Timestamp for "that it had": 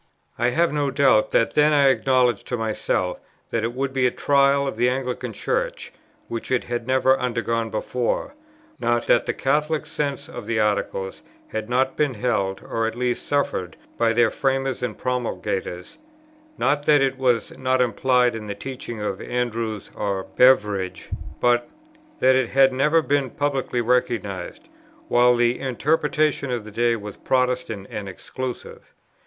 22.19-22.73